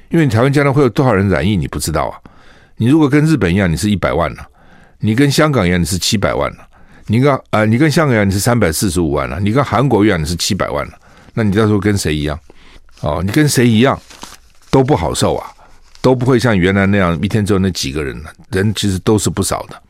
[0.10, 2.22] 因为你台湾将来会有多少人染疫，你不知道啊。
[2.76, 4.46] 你如果跟日本一样，你是一百万了、
[5.00, 6.58] 你跟香港一样，你是七百万了、
[7.08, 10.93] 你跟呃，你跟香港一样，你是三百四十五万了；你跟韩国一样，你是七百万了。
[11.38, 12.39] 那你到时候跟谁一样？
[13.02, 13.95] 哦，你跟谁一样
[14.71, 15.47] 都不好受啊，
[16.02, 18.34] 都不会像原来那样一天只有那几个人了。
[18.50, 19.84] 人其实都是不少的。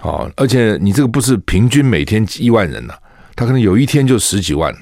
[0.00, 2.98] 哦，而且你这个不是平均每天一万人了，
[3.34, 4.80] 他可能有一天就十几万了。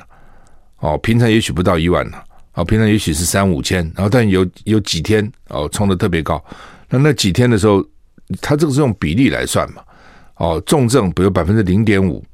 [0.79, 2.25] 哦，平常也许不到一万了。
[2.53, 6.41] 哦，平常也许是三五千，然后但有有几天哦冲得特别高。
[6.89, 7.85] 那那几天的时候，
[8.41, 9.83] 他这个是用比例来算嘛？
[10.37, 12.25] 哦，重症比如百分之零点五，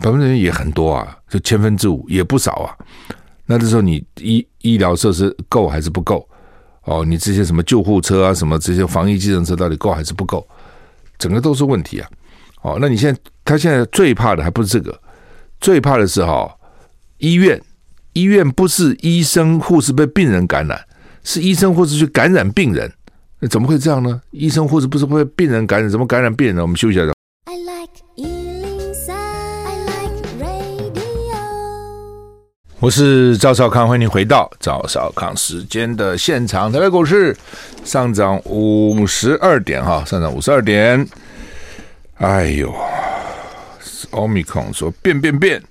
[0.00, 2.76] 百分之也很多啊，就千分之五也不少啊。
[3.46, 6.28] 那这时候你医医疗设施够还是不够？
[6.84, 10.46] 哦，你这些什么救护车啊，什么这些防疫计程车到底够还是不够？
[11.18, 12.08] 整个都是问题啊。
[12.62, 15.00] 哦，那你现在他现在最怕的还不是这个，
[15.60, 16.52] 最怕的是哈，
[17.18, 17.60] 医院
[18.12, 20.80] 医院不是医生护士被病人感染，
[21.22, 22.92] 是医生护士去感染病人，
[23.40, 24.20] 那怎么会这样呢？
[24.30, 26.62] 医生护士不是被病人感染，怎么感染病人呢？
[26.62, 27.12] 我们休息一下。
[32.78, 36.70] 我是赵少康，欢迎你回到赵少康时间的现场。
[36.70, 37.34] 台北股市
[37.84, 41.08] 上涨五十二点，哈，上涨五十二点。
[42.18, 42.70] 哎呦
[44.10, 45.62] ，Omicron 说变变变，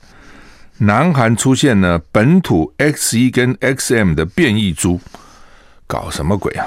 [0.79, 4.99] 南韩出现了本土 XE 跟 XM 的变异株，
[5.85, 6.65] 搞什么鬼啊？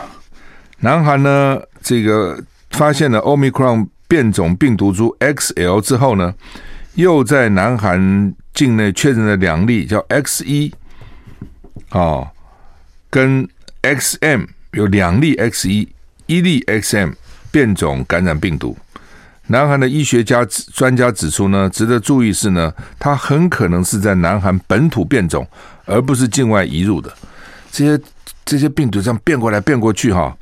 [0.79, 6.33] 南韩呢，这个发现了 Omicron 变种病毒株 XL 之后呢，
[6.95, 8.33] 又在南韩。
[8.59, 10.75] 境内确认了两例叫 X 一，
[11.91, 12.27] 啊，
[13.09, 13.49] 跟
[13.83, 15.89] XM 有两例 X 一
[16.27, 17.13] 一例 XM
[17.53, 18.77] 变种感染病毒。
[19.47, 20.45] 南韩的医学家
[20.75, 25.47] 专家指出呢，值得注意是呢，它很可能是在南韩本土变种，
[25.85, 27.15] 而不是境外移入的。
[27.71, 28.05] 这些
[28.45, 30.37] 这些病毒这样变过来变过去哈。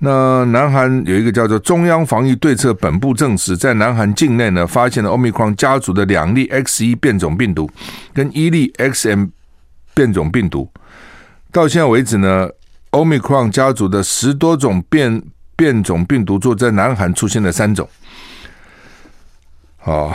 [0.00, 7.68] 那南韩有一个叫做中央防疫对策本部证实，在南韩境内呢，发现了 Omicron 家族的两例 X 一变种病毒，
[8.14, 9.30] 跟一例 XM
[9.94, 10.70] 变种病毒。
[11.50, 12.48] 到现在为止呢
[12.92, 15.20] ，Omicron 家族的十多种变
[15.56, 17.88] 变种病毒就在南韩出现了三种。
[19.82, 20.14] 哦，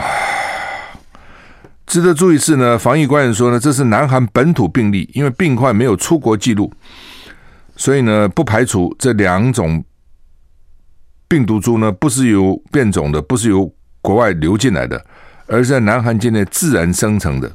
[1.86, 6.72] 值得注意是呢，防疫官员说呢，这是南韩本土病例，因为病患没有出国记录。
[7.76, 9.84] 所以呢，不排除这两种
[11.26, 15.04] 病毒株呢，不是由变种的，不是由国外流进来的，
[15.46, 17.50] 而是在南韩境内自然生成的。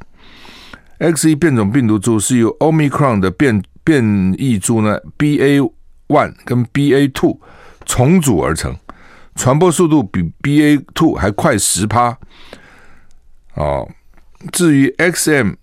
[0.98, 5.72] X 一变种病毒株是由 Omicron 的变变异株呢 BA
[6.08, 7.40] one 跟 BA two
[7.86, 8.76] 重组而成，
[9.34, 12.18] 传播速度比 BA two 还快十趴。
[13.54, 13.88] 哦，
[14.52, 15.54] 至于 XM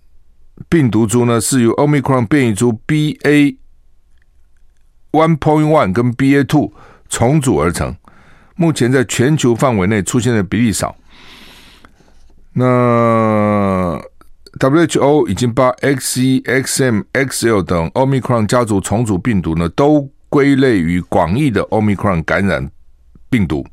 [0.68, 3.56] 病毒株呢，是由 Omicron 变异株 BA
[5.10, 6.72] One point one 跟 BA two
[7.08, 7.96] 重组而成，
[8.56, 10.94] 目前在全球范围内出现的比例少。
[12.52, 14.00] 那
[14.58, 22.68] WHO 已经把 XE、XM、XL 等 Omicron 家族重组病毒呢，都归类于广义的 Omicron 感染
[23.30, 23.64] 病毒。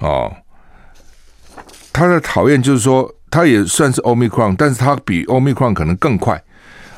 [0.00, 0.34] 哦，
[1.92, 6.42] 它的讨厌就是说，它也算是 Omicron，但是它比 Omicron 可能更快。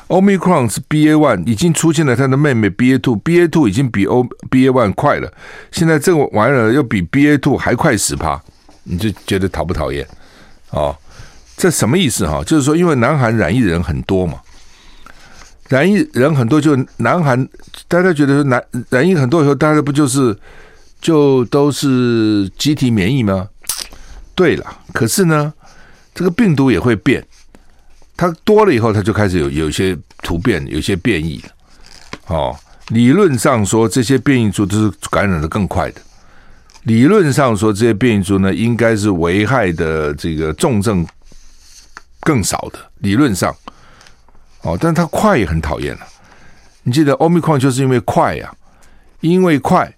[0.07, 5.31] Omicron 是 BA one 已经出现了，它的妹妹 BA two，BA two 已经比 O BA one 快了。
[5.71, 8.39] 现在这个玩意儿又比 BA two 还快十趴，
[8.83, 10.05] 你就觉得讨不讨厌？
[10.71, 10.95] 哦，
[11.55, 12.43] 这什么意思哈？
[12.43, 14.39] 就是说，因为南韩染疫人很多嘛，
[15.69, 17.47] 染疫人很多，就南韩
[17.87, 20.37] 大家觉得说南染疫很多以后，大家不就是
[21.01, 23.47] 就都是集体免疫吗？
[24.35, 25.53] 对了，可是呢，
[26.13, 27.25] 这个病毒也会变。
[28.15, 31.49] 它多了以后，它就开始有有一些突变，有一些变异了。
[32.27, 32.55] 哦，
[32.89, 36.01] 理论上说，这些变异株都是感染的更快的。
[36.83, 41.05] 理论上说，这些变异株呢，应该是危害的这个重症
[42.21, 42.79] 更少的。
[42.99, 43.55] 理论上，
[44.61, 46.01] 哦，但它快也很讨厌了。
[46.83, 48.55] 你记得 Omicron 就是因为快呀、啊，
[49.21, 49.93] 因为快，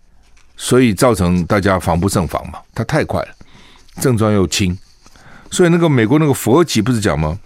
[0.55, 2.59] 所以造成大家防不胜防嘛。
[2.73, 3.29] 它太快了，
[3.99, 4.77] 症状又轻，
[5.49, 7.37] 所以那个美国那个佛奇不是讲吗？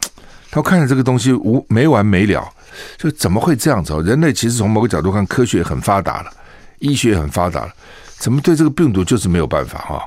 [0.52, 2.52] 他看着这个东西无没完没了，
[2.98, 3.94] 就怎么会这样子？
[3.94, 6.32] 哦人类其实从某个角度看，科学很发达了，
[6.80, 7.72] 医学很发达了，
[8.18, 10.02] 怎么对这个病毒就是没有办法哈？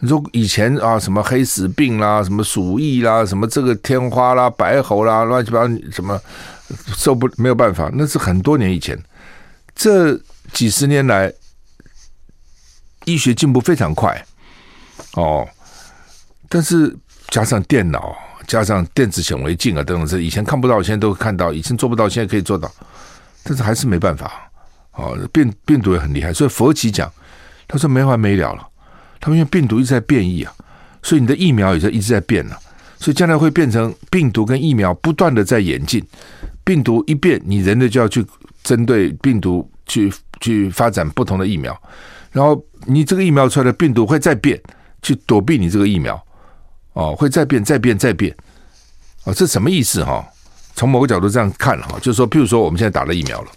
[0.00, 6.20] 你说以前啊，什么黑死病啦，什么鼠疫啦，什么这个天花啦、白喉啦，乱七八糟什么
[6.96, 9.00] 受不没有办法，那是很多年以前。
[9.74, 10.20] 这
[10.52, 11.32] 几十年来，
[13.04, 14.22] 医学进步非常快
[15.14, 15.48] 哦，
[16.48, 16.94] 但是
[17.28, 18.14] 加上电脑。
[18.46, 22.70] 加上电子显微镜啊等等，这以前看不到，现在都看到；以前做不到，现在可以做到。
[23.44, 24.50] 但是还是没办法，
[24.92, 26.32] 哦，病病毒也很厉害。
[26.32, 27.10] 所以佛奇讲，
[27.66, 28.66] 他说没完没了了。
[29.20, 30.52] 他们因为病毒一直在变异啊，
[31.02, 32.58] 所以你的疫苗也在一直在变了。
[32.98, 36.04] 所以将来会变成病毒跟疫苗不断的在演进。
[36.62, 38.24] 病毒一变，你人类就要去
[38.62, 41.76] 针对病毒去去发展不同的疫苗。
[42.30, 44.60] 然后你这个疫苗出来的病毒会再变，
[45.02, 46.20] 去躲避你这个疫苗。
[46.94, 48.34] 哦，会再变，再变，再变，
[49.24, 50.24] 哦，这什么意思哈？
[50.74, 53.50] 从某个角度这样看哈，就是说，譬如说，我们现在打了疫苗了，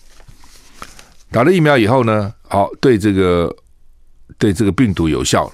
[1.31, 3.53] 打了疫苗以后呢，好，对这个
[4.37, 5.53] 对这个病毒有效了，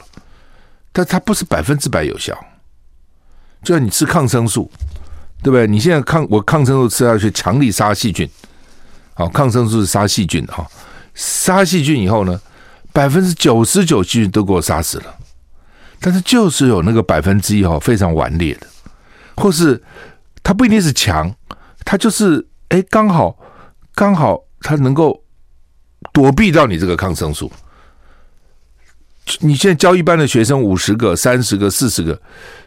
[0.91, 2.37] 但它不是百分之百有效。
[3.63, 4.69] 就像你吃抗生素，
[5.43, 5.67] 对不对？
[5.67, 8.27] 你现在抗我抗生素吃下去，强力杀细菌，
[9.13, 10.67] 好，抗生素是杀细菌的哈，
[11.13, 12.41] 杀细菌以后呢，
[12.91, 15.15] 百分之九十九细菌都给我杀死了。
[16.01, 18.67] 但是就是有那个百分之一哈，非常顽劣的，
[19.35, 19.81] 或是
[20.41, 21.31] 他不一定是强，
[21.85, 23.37] 他就是哎刚好
[23.93, 25.23] 刚好他能够
[26.11, 27.51] 躲避到你这个抗生素。
[29.41, 32.19] 你现在教一般的学生五十个、三十个、四十个，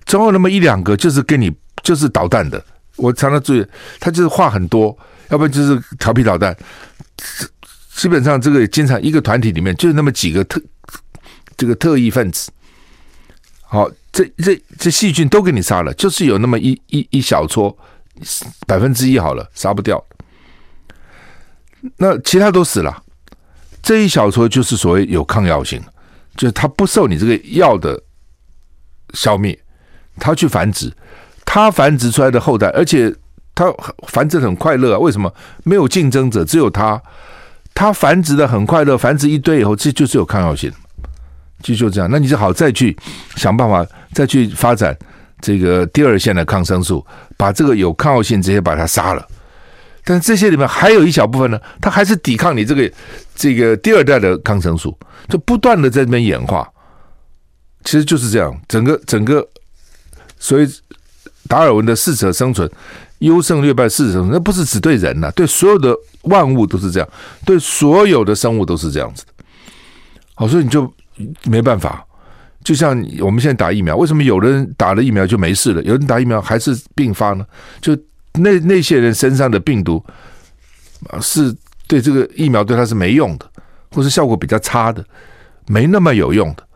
[0.06, 2.64] 总有那么一两个就是跟你就是捣蛋的。
[2.96, 3.66] 我常常注意，
[3.98, 4.96] 他就是话很多，
[5.30, 6.56] 要不然就是调皮捣蛋。
[7.96, 10.62] 基本上这个经常一个团体里面就是那么几个特
[11.56, 12.52] 这个特异分子。
[13.74, 17.76] 好，这这这细菌都给你杀了，就是有那么一一一小撮
[18.68, 20.02] 百分之一好了，杀不掉。
[21.96, 23.02] 那其他都死了，
[23.82, 25.82] 这一小撮就是所谓有抗药性。
[26.36, 28.02] 就是它不受你这个药的
[29.12, 29.56] 消灭，
[30.18, 30.92] 它去繁殖，
[31.44, 33.14] 它繁殖出来的后代，而且
[33.54, 33.72] 它
[34.08, 34.98] 繁殖很快乐啊。
[34.98, 35.32] 为什么？
[35.62, 37.00] 没有竞争者，只有它，
[37.72, 40.72] 它繁殖的很快乐，繁殖一堆以后，这就是有抗药性，
[41.64, 42.08] 就就这样。
[42.08, 42.96] 那你就好再去
[43.34, 44.96] 想办法，再去发展
[45.40, 47.04] 这个第二线的抗生素，
[47.36, 49.26] 把这个有抗药性直接把它杀了。
[50.04, 52.92] 但这些里面还有一小部分呢，它还是抵抗你这个
[53.34, 54.96] 这个第二代的抗生素，
[55.28, 56.70] 就不断的在这边演化。
[57.84, 59.46] 其实就是这样，整个整个，
[60.38, 60.68] 所以
[61.48, 62.70] 达尔文的适者生存，
[63.18, 67.08] 优胜劣败，适者生存，那不是只对人呐、对所有的万物都是这样，
[67.44, 69.32] 对所有的生物都是这样子的。
[70.34, 70.90] 好，所以你就
[71.44, 72.06] 没办法。
[72.62, 77.46] 就像我们现在打疫苗，为什么有的人打了疫苗就没事了，有人打疫苗还是并发呢？
[77.80, 77.94] 就
[78.32, 80.02] 那那些人身上的病毒，
[81.20, 81.54] 是
[81.86, 83.50] 对这个疫苗对他是没用的，
[83.92, 85.04] 或是效果比较差的，
[85.66, 86.66] 没那么有用的，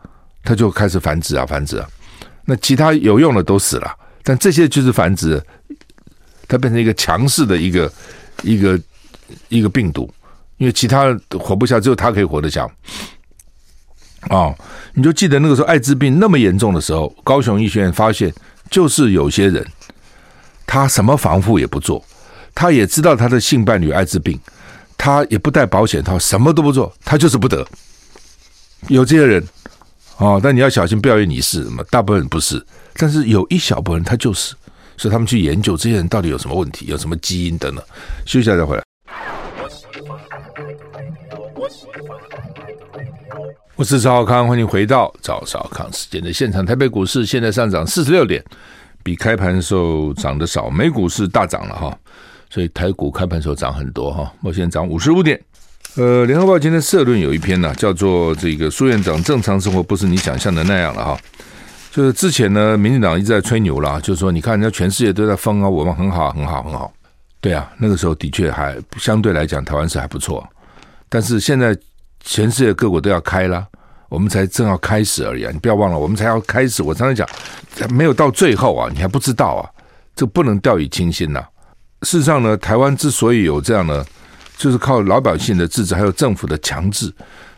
[0.43, 1.89] 他就开始繁殖啊繁殖啊。
[2.45, 3.91] 那其他有用的都死了，
[4.23, 5.43] 但这些就是繁殖，
[6.47, 7.91] 它变成一个强势的一个
[8.43, 8.79] 一个
[9.49, 10.07] 一个病毒，
[10.57, 12.69] 因为其他活不下，只有它可以活得下。
[14.29, 14.55] 哦，
[14.93, 18.33] 你就记得那个时候艾滋病那么严重的时候，高雄医学院发现，
[18.69, 19.65] 就是有些人。
[20.71, 22.05] 他什么防护也不做，
[22.53, 24.39] 他也知道他的性伴侣艾滋病，
[24.95, 27.67] 他也不戴保险套，什么都不做，他就是不得。
[28.87, 29.43] 有这些人
[30.17, 32.63] 哦，但你要小心，不要以为你是什么，大部分人不是，
[32.97, 34.53] 但是有一小部分人他就是，
[34.95, 37.83] 所以他们去研究这些人到底有什么问题，有什么基因等等。
[38.27, 38.83] 休息一下再回来。
[43.79, 46.65] 我是赵少康，欢迎回到赵少康时间的现场。
[46.65, 48.43] 台北股市现在上涨四十六点。
[49.03, 51.97] 比开盘时候涨得少，美股是大涨了哈，
[52.49, 55.39] 所以台股开盘时候涨很多哈，目前涨五十五点。
[55.95, 61.17] 呃，联合报今天社论有一篇呢，叫做“这个苏院长正常生活不是你想象的那样了”哈，
[61.89, 66.91] 就是之前呢，民进党一直在吹牛啦，就是说你看人家全世界都在疯啊，我们很好很好很好，
[67.39, 70.45] 对啊，那个时候的确还相对来讲台湾是还不错，
[71.07, 71.73] 但是现在
[72.19, 73.67] 全世界各国都要开了。
[74.09, 75.51] 我们才正要开始而已啊！
[75.53, 76.81] 你不要忘了，我们才要开始。
[76.81, 77.27] 我常常
[77.75, 79.69] 讲，没有到最后啊，你还不知道啊，
[80.15, 81.39] 这不能掉以轻心呐、
[82.01, 84.03] 事实上呢，台湾之所以有这样呢，
[84.57, 87.13] 就是靠老百姓的自治，还有政府的强制。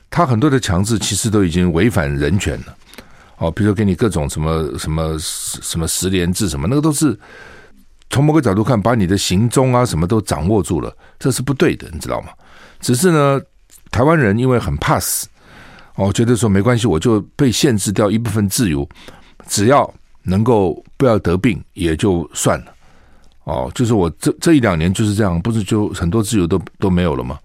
[0.10, 2.76] 他很多的强制其实都已经违反人权了。
[3.38, 7.17] 哦，比如说给你各种什么什么什么十连制什么，那个都是
[8.10, 12.28] 从某个角度看，把你的行踪啊什么都掌握住了，这是不对的，你知道吗？
[12.82, 13.39] 只是呢，
[13.91, 15.27] 台湾人因为很怕死。
[15.95, 18.88] 哦觉得说没关系，我就被限制掉一部分自由，
[19.45, 22.73] 只要能够不要得病也就算了。
[23.43, 27.38] 哦，就是我这这一两年就是这样，不是就很多自由都都没有了吗？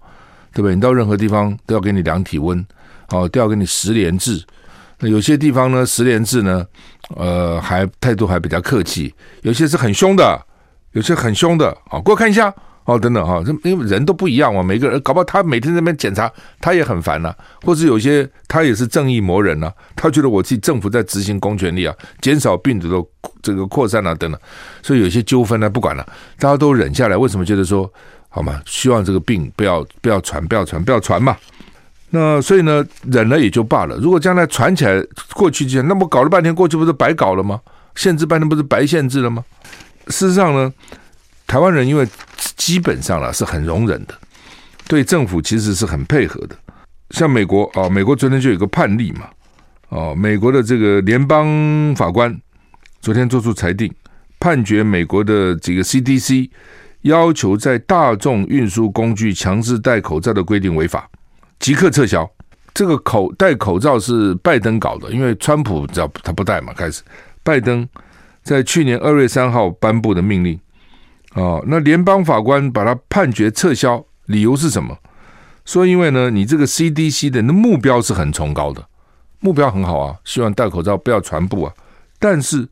[0.53, 0.73] 对不对？
[0.73, 2.65] 你到任何地方都要给你量体温，
[3.09, 4.43] 哦，都要给你十连制。
[4.99, 6.65] 那有些地方呢，十连制呢，
[7.15, 10.41] 呃，还态度还比较客气，有些是很凶的，
[10.93, 11.77] 有些很凶的。
[11.89, 12.51] 好，给我看一下。
[12.87, 23.05] 哦，等等哈，这因为人都不一样嘛，每个人搞不好他每天在那边检查，他也很烦呐、或者有些他也是正义魔人呐、他觉得我自己政府在执行公权力啊，减少病毒的
[23.41, 24.39] 这个扩散啊，等等，
[24.81, 26.07] 所以有些纠纷呢，不管了，
[26.39, 27.17] 大家都忍下来。
[27.17, 27.91] 为什么觉得说
[28.29, 28.61] 好嘛？
[28.65, 31.35] 希望这个病不要不要传，不要传，不要传嘛。
[32.09, 33.97] 那所以呢，忍了也就罢了。
[33.97, 37.59] 如果将来传起来，过去就那么搞了半天，过去不是白搞了吗？
[37.95, 39.43] 限制半天不是白限制了吗？
[40.07, 40.71] 事实上呢，
[41.47, 42.07] 台湾人因为。
[42.55, 44.13] 基本上啦是很容忍的，
[44.89, 46.55] 对政府其实是很配合的。
[47.11, 49.29] 像美国啊，美国昨天就有个判例嘛，
[49.87, 51.47] 哦，美国的这个联邦
[51.95, 52.35] 法官
[52.99, 53.93] 昨天做出裁定，
[54.37, 56.49] 判决美国的这个 CDC
[57.03, 61.09] 要求在大众运输工具强制戴口罩的规定违法，
[61.59, 62.29] 即刻撤销。
[62.73, 67.01] 这个口戴口罩是拜登搞的，因为川普只要他不戴嘛，开始
[67.43, 67.87] 拜登
[68.43, 70.59] 在去年二月三号颁布的命令。
[71.37, 74.97] 哦，那联邦法官把他判决撤销，理由是什么？
[75.65, 78.87] 说因为呢，你这个 CDC 的那目标是很崇高的，
[79.39, 81.73] 目标很好啊，希望戴口罩不要传播啊。
[82.19, 82.67] 但是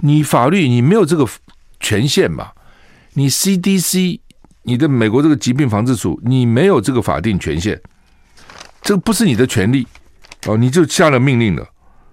[0.00, 1.28] 你法律你没有这个
[1.80, 2.52] 权限嘛。
[3.14, 4.20] 你 CDC，
[4.62, 7.80] 你的美国这个疾病防治署，你没有这个法定权限，
[8.80, 9.86] 这不是你的权利
[10.46, 11.66] 哦，你就下了命令了。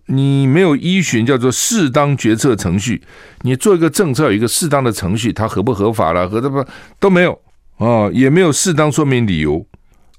[0.07, 3.01] 你没有依循叫做适当决策程序，
[3.41, 6.65] 你做一个政策有一个适当的程序，它合不合法了，合的不
[6.99, 7.39] 都没有
[7.77, 9.65] 啊，也没有适当说明理由。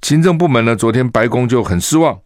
[0.01, 2.19] 行政部门呢，昨天白宫就很失望，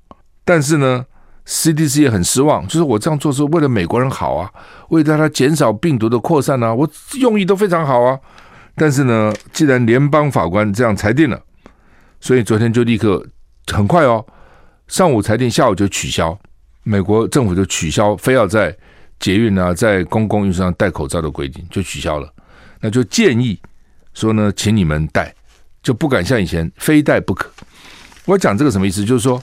[0.45, 1.05] 但是呢
[1.47, 4.51] ，CDC 也很失望，就是我这样做是为了美国人好啊，
[4.91, 6.89] 为了他减少病毒的扩散啊，我
[7.21, 8.19] 用意都非常好啊。
[8.77, 11.41] 但是呢，既然联邦法官这样裁定了，
[12.21, 13.27] 所以昨天就立刻
[13.73, 14.25] 很快哦，
[14.87, 16.39] 上午裁定，下午就取消。
[16.89, 18.75] 美国政府就取消非要在
[19.21, 22.33] 捷运啊，在公共运输上戴口罩的规定，就取消了。
[22.81, 23.61] 那就建议
[24.15, 25.35] 说呢，请你们戴，
[25.83, 27.51] 就不敢像以前非戴不可。
[28.25, 29.05] 我讲这个什么意思？
[29.05, 29.43] 就是说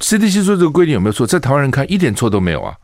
[0.00, 1.24] ，CDC 说这个规定有没有错？
[1.24, 2.74] 在台湾人看一点错都没有啊，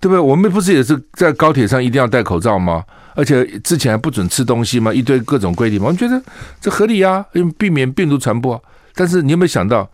[0.00, 0.18] 对不对？
[0.18, 2.84] 我们不是也是在高铁上一定要戴口罩吗？
[3.14, 4.92] 而且之前还不准吃东西吗？
[4.92, 6.20] 一堆各种规定，我们觉得
[6.60, 8.60] 这合理啊，因为避免病毒传播。
[8.94, 9.88] 但是你有没有想到，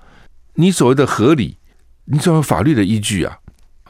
[0.54, 1.58] 你所谓的合理？
[2.10, 3.36] 你总要有法律的依据啊，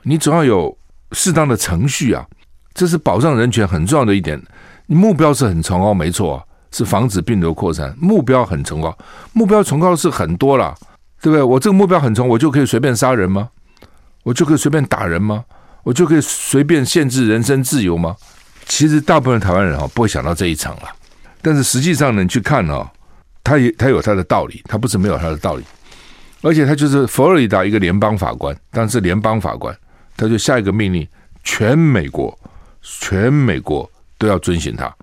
[0.02, 0.76] 你总要有
[1.12, 2.26] 适当的程序啊，
[2.74, 4.42] 这是保障人权很重要的一点。
[4.86, 6.42] 你目标是很崇高，没错，
[6.72, 8.96] 是防止病毒扩散，目标很崇高，
[9.32, 10.74] 目标崇高是很多啦，
[11.22, 11.42] 对不对？
[11.42, 13.50] 我这个目标很崇，我就可以随便杀人吗？
[14.24, 15.44] 我就可以随便打人吗？
[15.84, 18.16] 我就可以随便限制人身自由吗？
[18.66, 20.88] 其实大部分台湾人哈不会想到这一层了，
[21.40, 22.84] 但是实际上呢，你去看哦，
[23.44, 25.64] 他也他有他的道理，他不是没有他的道理。
[26.40, 29.76] 而且他就是佛罗里达一个联邦法官，但是联邦法官
[30.16, 31.06] 他就下一个命令，
[31.42, 32.38] 全美国，
[32.80, 34.94] 全美国都要遵循他，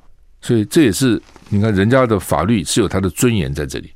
[0.41, 3.91] 所以这也是你看人家的法律是有他的尊严在这里。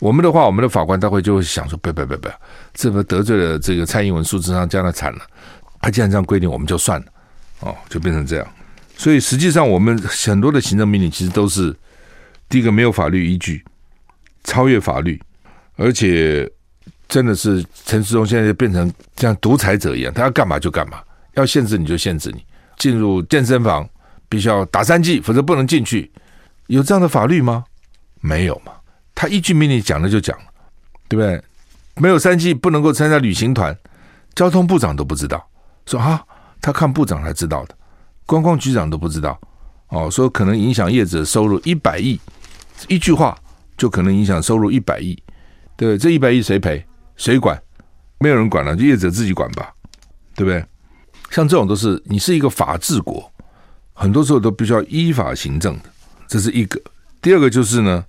[0.00, 2.28] 我们的话，我们的法官大会就会想说，不不不不，
[2.72, 5.20] 这个得罪了这个蔡英文、数字上，将来惨了。
[5.80, 7.06] 他既然这样规定，我们就算了，
[7.60, 8.46] 哦，就变成这样。
[8.96, 11.74] 所以实际上，我们很多的行政命令其实都是
[12.48, 13.64] 第一个没有法律依据，
[14.42, 15.22] 超越法律，
[15.76, 16.50] 而且。
[17.14, 21.00] 真的是陈时中现在就变成像独裁者一样，他要干嘛就干嘛，
[21.34, 22.44] 要限制你就限制你，
[22.76, 23.88] 进入健身房
[24.28, 26.10] 必须要打三剂，否则不能进去。
[26.66, 27.66] 有这样的法律吗？
[28.20, 28.72] 没有嘛。
[29.14, 30.44] 他一句命令讲了就讲了，
[31.08, 31.40] 对不对？
[32.02, 33.78] 没有三剂不能够参加旅行团，
[34.34, 35.48] 交通部长都不知道，
[35.86, 36.20] 说啊，
[36.60, 37.76] 他看部长才知道的，
[38.26, 39.40] 观光局长都不知道。
[39.90, 42.18] 哦，说可能影响业者收入一百亿，
[42.88, 43.38] 一句话
[43.78, 45.16] 就可能影响收入一百亿，
[45.76, 46.84] 对，这一百亿谁赔？
[47.16, 47.60] 谁管？
[48.18, 49.72] 没有人管了，就业者自己管吧，
[50.34, 50.64] 对不对？
[51.30, 53.30] 像这种都是你是一个法治国，
[53.92, 55.82] 很多时候都必须要依法行政的，
[56.28, 56.80] 这是一个。
[57.20, 58.04] 第二个就是呢，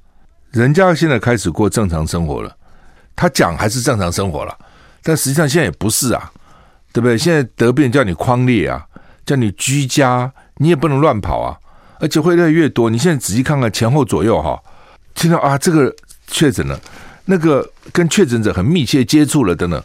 [0.51, 2.56] 人家现在开始过正常生活了，
[3.16, 4.58] 他讲还是正常生活了，
[5.01, 6.32] 但实际上现在也不是啊，
[6.93, 7.18] 对不对？
[7.18, 8.86] 现在得病叫你匡列啊，
[9.26, 11.58] 叫你居家，你也不能乱跑啊，
[11.99, 12.89] 而且会越来越多。
[12.89, 14.62] 你现在仔细看看前后左右哈，
[15.14, 15.93] 听到啊这个
[16.28, 16.80] 确诊了。
[17.26, 19.84] 那个跟确诊者很密切接触了的呢，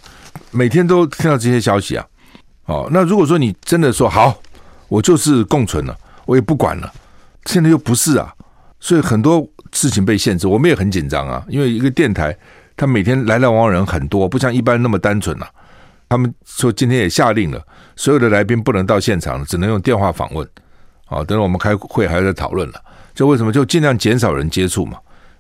[0.51, 2.07] 每天都听到这些消息啊。
[2.67, 4.41] 哦，那如果说你真的说好，
[4.89, 6.93] 我就是共存了，我也不管了，
[7.47, 8.33] 现在又不是啊，
[8.79, 11.45] 所以很多事情被限制，我们也很紧张啊。
[11.49, 12.37] 因为一个电台，
[12.77, 15.49] 他每天来来往往人很多，不像一般那么单纯了。
[16.09, 17.61] 他们说今天也下令了，
[17.97, 20.47] 所有的来宾不能到现场，只能用电话访问。
[21.07, 22.81] 好，等会我们开会还在讨论了，
[23.15, 24.99] 就为什么就尽量减少人接触嘛，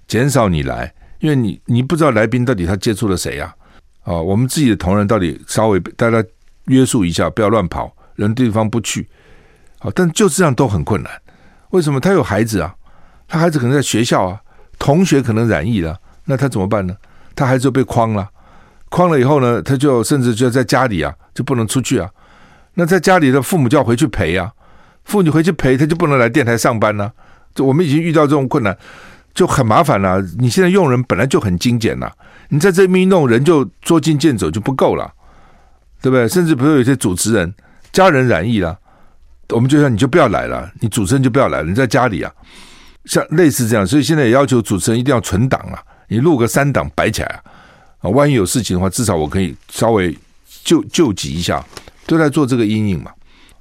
[0.08, 0.92] 减少你来。
[1.20, 3.54] 因为你你不知道来宾到底他接触了谁呀？
[4.02, 6.24] 啊，我们自己的同仁到底稍微大家
[6.64, 9.06] 约束一下，不要乱跑，人对方不去。
[9.78, 11.12] 好，但就这样都很困难。
[11.70, 12.00] 为什么？
[12.00, 12.74] 他有孩子啊，
[13.28, 14.40] 他孩子可能在学校啊，
[14.78, 16.96] 同学可能染疫了，那他怎么办呢？
[17.36, 18.28] 他孩子就被框了，
[18.88, 22.10] 框了以后呢，他就甚至就在家里啊，就不能出去啊。
[22.74, 24.50] 那在家里的父母就要回去陪啊，
[25.04, 27.12] 父母回去陪，他就不能来电台上班呢。
[27.54, 28.76] 就我们已经遇到这种困难。
[29.40, 30.20] 就很麻烦了。
[30.38, 32.12] 你现在用人本来就很精简了，
[32.50, 35.10] 你在这边弄人就捉襟见肘就不够了，
[36.02, 36.28] 对不对？
[36.28, 37.54] 甚至比如有些主持人
[37.90, 38.78] 家人染疫了，
[39.48, 42.30] 我们就说你就不要来了，你主持人就不要来了，你在家里啊，
[43.06, 47.40] 像类似这样，所以现在也要求主持人一定要存档啊，你录个三档摆起来啊，
[48.00, 50.14] 啊，万一有事情的话，至少我可以稍微
[50.64, 51.64] 救救急一下，
[52.06, 53.10] 都在做这个阴影嘛。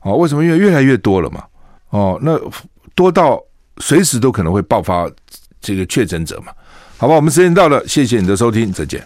[0.02, 0.44] 哦，为什么？
[0.44, 1.42] 因为越来越多了嘛。
[1.92, 2.38] 哦，那
[2.94, 3.42] 多到
[3.78, 5.10] 随时都可能会爆发。
[5.62, 6.51] 这个确诊者嘛，
[6.97, 9.05] 好吧，我们时间到了，谢谢你的收听，再见。